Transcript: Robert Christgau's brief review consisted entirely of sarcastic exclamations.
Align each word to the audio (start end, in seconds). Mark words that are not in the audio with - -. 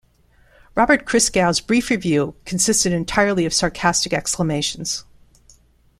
Robert 0.73 1.05
Christgau's 1.05 1.59
brief 1.61 1.91
review 1.91 2.33
consisted 2.43 2.91
entirely 2.91 3.45
of 3.45 3.53
sarcastic 3.53 4.13
exclamations. 4.13 5.05